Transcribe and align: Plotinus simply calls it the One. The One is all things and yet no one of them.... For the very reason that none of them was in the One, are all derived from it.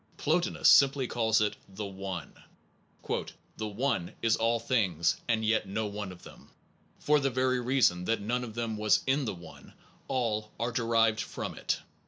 Plotinus 0.17 0.67
simply 0.67 1.05
calls 1.05 1.41
it 1.41 1.55
the 1.69 1.85
One. 1.85 2.33
The 3.07 3.67
One 3.67 4.13
is 4.23 4.35
all 4.35 4.59
things 4.59 5.17
and 5.27 5.45
yet 5.45 5.67
no 5.67 5.85
one 5.85 6.11
of 6.11 6.23
them.... 6.23 6.49
For 6.97 7.19
the 7.19 7.29
very 7.29 7.59
reason 7.59 8.05
that 8.05 8.19
none 8.19 8.43
of 8.43 8.55
them 8.55 8.77
was 8.77 9.03
in 9.05 9.25
the 9.25 9.35
One, 9.35 9.73
are 9.75 10.03
all 10.07 10.51
derived 10.73 11.19
from 11.21 11.53
it. 11.55 11.81